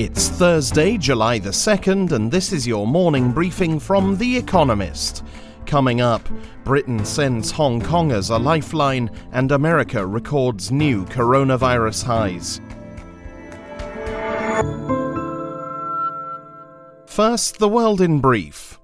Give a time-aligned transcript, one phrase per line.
[0.00, 5.22] It's Thursday, July the 2nd, and this is your morning briefing from The Economist.
[5.66, 6.26] Coming up,
[6.64, 12.62] Britain sends Hong Kongers a lifeline, and America records new coronavirus highs.
[17.04, 18.80] First, the world in brief.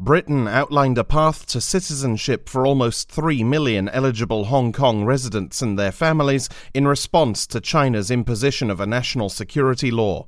[0.00, 5.78] Britain outlined a path to citizenship for almost 3 million eligible Hong Kong residents and
[5.78, 10.24] their families in response to China's imposition of a national security law.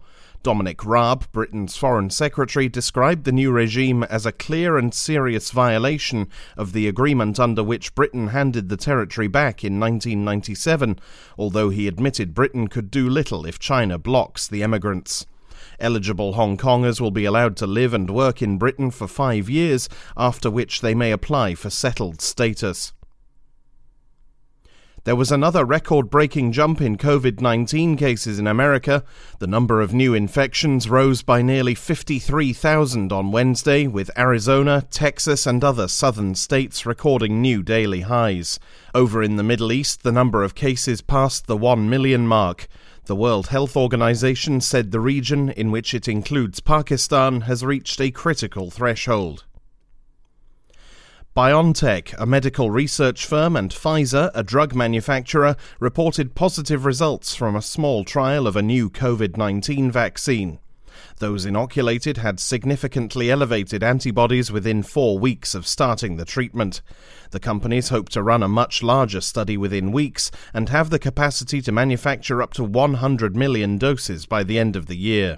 [0.46, 6.28] Dominic Raab, Britain's Foreign Secretary, described the new regime as a clear and serious violation
[6.56, 11.00] of the agreement under which Britain handed the territory back in 1997,
[11.36, 15.26] although he admitted Britain could do little if China blocks the emigrants.
[15.80, 19.88] Eligible Hong Kongers will be allowed to live and work in Britain for five years,
[20.16, 22.92] after which they may apply for settled status.
[25.06, 29.04] There was another record breaking jump in COVID 19 cases in America.
[29.38, 35.62] The number of new infections rose by nearly 53,000 on Wednesday, with Arizona, Texas, and
[35.62, 38.58] other southern states recording new daily highs.
[38.96, 42.66] Over in the Middle East, the number of cases passed the 1 million mark.
[43.04, 48.10] The World Health Organization said the region, in which it includes Pakistan, has reached a
[48.10, 49.44] critical threshold.
[51.36, 57.60] BioNTech, a medical research firm, and Pfizer, a drug manufacturer, reported positive results from a
[57.60, 60.58] small trial of a new COVID 19 vaccine.
[61.18, 66.80] Those inoculated had significantly elevated antibodies within four weeks of starting the treatment.
[67.32, 71.60] The companies hope to run a much larger study within weeks and have the capacity
[71.60, 75.36] to manufacture up to 100 million doses by the end of the year.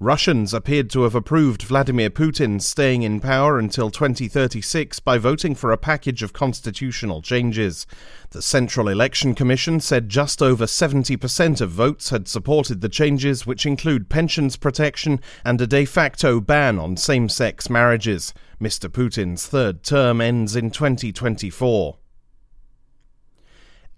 [0.00, 5.70] Russians appeared to have approved Vladimir Putin staying in power until 2036 by voting for
[5.70, 7.86] a package of constitutional changes.
[8.30, 13.64] The Central Election Commission said just over 70% of votes had supported the changes, which
[13.64, 18.34] include pensions protection and a de facto ban on same sex marriages.
[18.60, 18.88] Mr.
[18.90, 21.98] Putin's third term ends in 2024.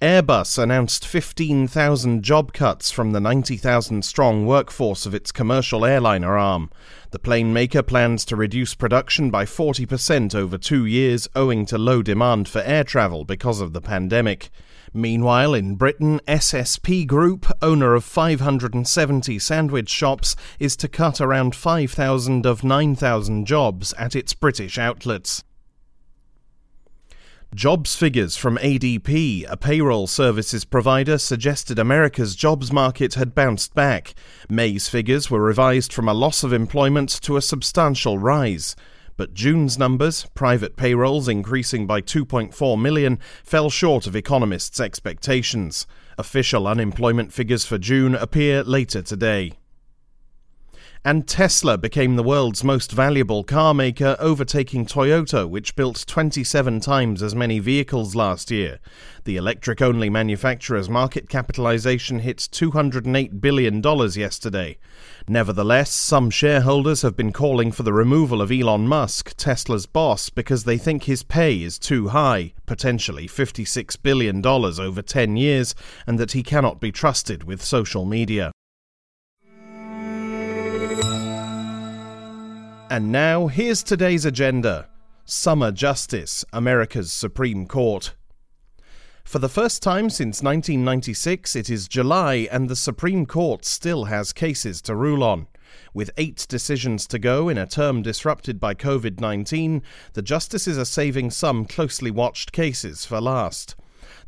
[0.03, 6.69] Airbus announced 15,000 job cuts from the 90,000 strong workforce of its commercial airliner arm.
[7.13, 12.03] The plane maker plans to reduce production by 40% over two years owing to low
[12.03, 14.51] demand for air travel because of the pandemic.
[14.93, 22.45] Meanwhile, in Britain, SSP Group, owner of 570 sandwich shops, is to cut around 5,000
[22.45, 25.43] of 9,000 jobs at its British outlets.
[27.57, 34.15] Jobs figures from ADP, a payroll services provider, suggested America's jobs market had bounced back.
[34.51, 38.77] May's figures were revised from a loss of employment to a substantial rise.
[39.17, 45.87] But June's numbers, private payrolls increasing by 2.4 million, fell short of economists' expectations.
[46.19, 49.53] Official unemployment figures for June appear later today.
[51.05, 57.23] And Tesla became the world's most valuable car maker, overtaking Toyota, which built 27 times
[57.23, 58.81] as many vehicles last year.
[59.25, 64.79] The electric only manufacturer's market capitalization hit $208 billion yesterday.
[65.29, 70.65] Nevertheless, some shareholders have been calling for the removal of Elon Musk, Tesla's boss, because
[70.65, 75.75] they think his pay is too high, potentially $56 billion over 10 years,
[76.07, 78.53] and that he cannot be trusted with social media.
[82.97, 84.89] And now, here's today's agenda
[85.27, 88.15] Summer Justice, America's Supreme Court.
[89.23, 94.33] For the first time since 1996, it is July, and the Supreme Court still has
[94.33, 95.47] cases to rule on.
[95.93, 99.83] With eight decisions to go in a term disrupted by COVID 19,
[100.15, 103.77] the justices are saving some closely watched cases for last.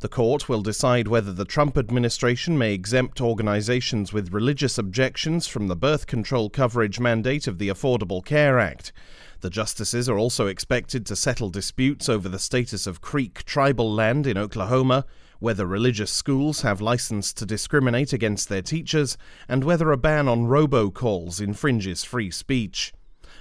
[0.01, 5.67] The court will decide whether the Trump administration may exempt organizations with religious objections from
[5.67, 8.93] the birth control coverage mandate of the Affordable Care Act.
[9.41, 14.25] The justices are also expected to settle disputes over the status of Creek tribal land
[14.25, 15.03] in Oklahoma,
[15.39, 19.17] whether religious schools have license to discriminate against their teachers,
[19.49, 22.93] and whether a ban on robocalls infringes free speech.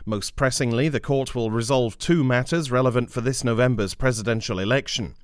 [0.05, 5.15] Most pressingly, the court will resolve two matters relevant for this November's presidential election.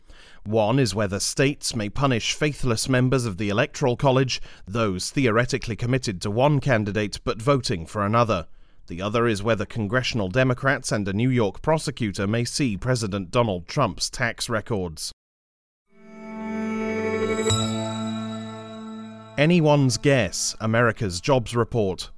[0.47, 6.21] One is whether states may punish faithless members of the Electoral College, those theoretically committed
[6.21, 8.47] to one candidate but voting for another.
[8.89, 13.67] The other is whether congressional Democrats and a New York prosecutor may see President Donald
[13.67, 15.13] Trump's tax records.
[19.39, 22.11] Anyone's Guess America's Jobs Report.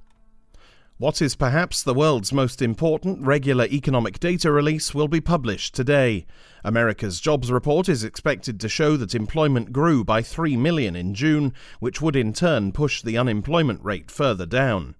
[0.99, 6.25] What is perhaps the world's most important regular economic data release will be published today.
[6.63, 11.53] America's jobs report is expected to show that employment grew by 3 million in June,
[11.79, 14.95] which would in turn push the unemployment rate further down.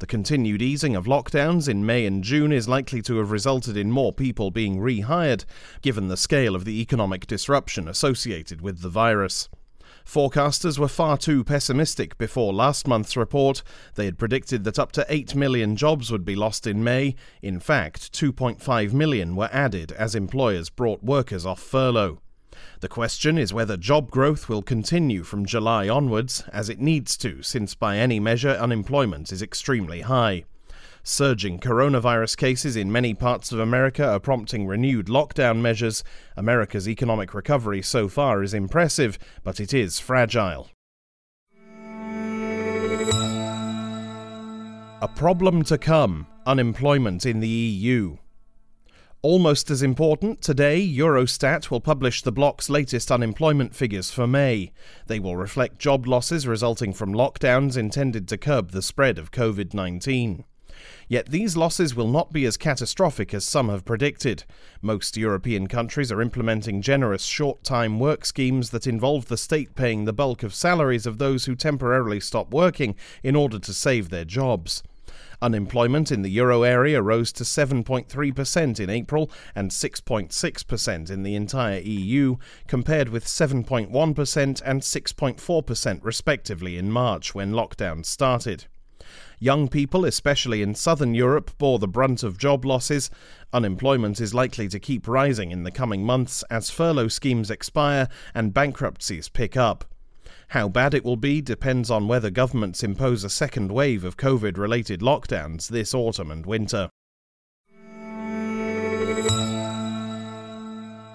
[0.00, 3.90] The continued easing of lockdowns in May and June is likely to have resulted in
[3.90, 5.46] more people being rehired,
[5.80, 9.48] given the scale of the economic disruption associated with the virus.
[10.08, 13.62] Forecasters were far too pessimistic before last month's report.
[13.94, 17.14] They had predicted that up to 8 million jobs would be lost in May.
[17.42, 22.22] In fact, 2.5 million were added as employers brought workers off furlough.
[22.80, 27.42] The question is whether job growth will continue from July onwards, as it needs to,
[27.42, 30.44] since by any measure unemployment is extremely high.
[31.02, 36.04] Surging coronavirus cases in many parts of America are prompting renewed lockdown measures.
[36.36, 40.70] America's economic recovery so far is impressive, but it is fragile.
[45.00, 48.16] A problem to come unemployment in the EU.
[49.22, 54.72] Almost as important, today Eurostat will publish the bloc's latest unemployment figures for May.
[55.06, 59.74] They will reflect job losses resulting from lockdowns intended to curb the spread of COVID
[59.74, 60.44] 19.
[61.08, 64.44] Yet these losses will not be as catastrophic as some have predicted.
[64.82, 70.04] Most European countries are implementing generous short time work schemes that involve the state paying
[70.04, 74.24] the bulk of salaries of those who temporarily stop working in order to save their
[74.24, 74.82] jobs.
[75.40, 81.78] Unemployment in the euro area rose to 7.3% in April and 6.6% in the entire
[81.80, 82.36] EU,
[82.66, 88.66] compared with 7.1% and 6.4% respectively in March when lockdown started.
[89.38, 93.10] Young people, especially in southern Europe, bore the brunt of job losses.
[93.52, 98.54] Unemployment is likely to keep rising in the coming months as furlough schemes expire and
[98.54, 99.84] bankruptcies pick up.
[100.48, 104.56] How bad it will be depends on whether governments impose a second wave of COVID
[104.56, 106.88] related lockdowns this autumn and winter.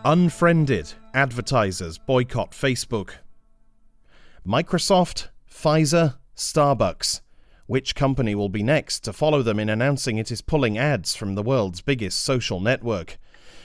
[0.05, 3.11] Unfriended advertisers boycott Facebook.
[4.45, 7.21] Microsoft, Pfizer, Starbucks.
[7.73, 11.33] Which company will be next to follow them in announcing it is pulling ads from
[11.33, 13.17] the world's biggest social network?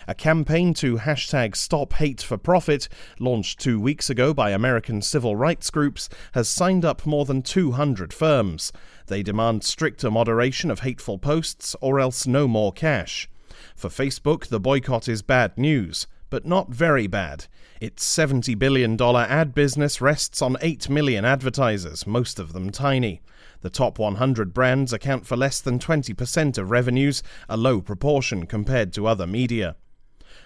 [0.06, 2.88] A campaign to hashtag Stop Hate for Profit,
[3.18, 8.14] launched two weeks ago by American civil rights groups, has signed up more than 200
[8.14, 8.72] firms.
[9.08, 13.28] They demand stricter moderation of hateful posts or else no more cash.
[13.76, 17.46] For Facebook, the boycott is bad news, but not very bad.
[17.80, 23.20] Its $70 billion ad business rests on 8 million advertisers, most of them tiny.
[23.60, 28.92] The top 100 brands account for less than 20% of revenues, a low proportion compared
[28.94, 29.76] to other media.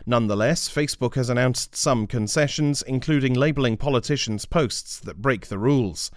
[0.07, 6.11] Nonetheless, Facebook has announced some concessions, including labeling politicians' posts that break the rules.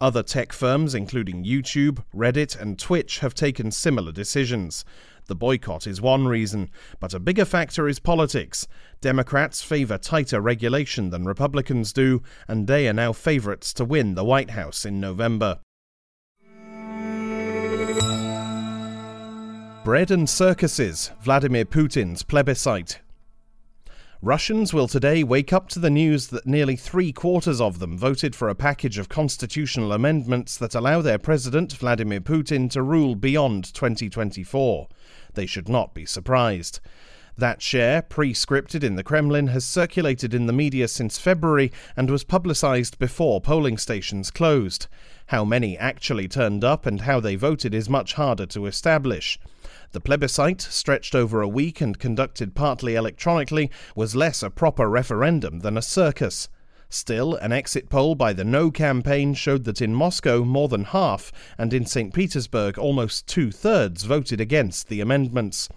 [0.00, 4.84] Other tech firms, including YouTube, Reddit, and Twitch, have taken similar decisions.
[5.26, 8.68] The boycott is one reason, but a bigger factor is politics.
[9.00, 14.24] Democrats favor tighter regulation than Republicans do, and they are now favorites to win the
[14.24, 15.58] White House in November.
[19.84, 23.00] Bread and circuses, Vladimir Putin's plebiscite.
[24.20, 28.34] Russians will today wake up to the news that nearly three quarters of them voted
[28.34, 33.72] for a package of constitutional amendments that allow their president, Vladimir Putin, to rule beyond
[33.72, 34.88] 2024.
[35.34, 36.80] They should not be surprised.
[37.38, 42.10] That share, pre scripted in the Kremlin, has circulated in the media since February and
[42.10, 44.88] was publicized before polling stations closed.
[45.26, 49.38] How many actually turned up and how they voted is much harder to establish.
[49.92, 55.60] The plebiscite, stretched over a week and conducted partly electronically, was less a proper referendum
[55.60, 56.48] than a circus.
[56.90, 61.30] Still, an exit poll by the No campaign showed that in Moscow more than half,
[61.58, 62.14] and in St.
[62.14, 65.68] Petersburg almost two thirds, voted against the amendments.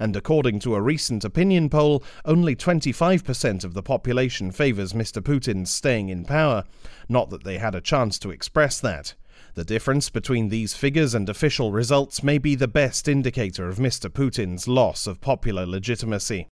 [0.00, 5.22] And according to a recent opinion poll, only 25% of the population favours Mr.
[5.22, 6.64] Putin's staying in power.
[7.08, 9.14] Not that they had a chance to express that.
[9.54, 14.10] The difference between these figures and official results may be the best indicator of Mr.
[14.10, 16.48] Putin's loss of popular legitimacy.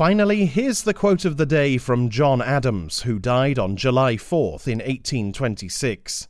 [0.00, 4.66] Finally, here's the quote of the day from John Adams, who died on July 4th
[4.66, 6.26] in 1826.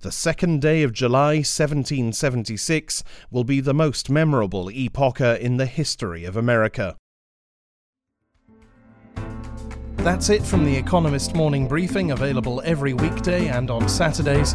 [0.00, 6.26] The second day of July 1776 will be the most memorable epoch in the history
[6.26, 6.98] of America.
[9.96, 14.54] That's it from the Economist Morning Briefing, available every weekday and on Saturdays.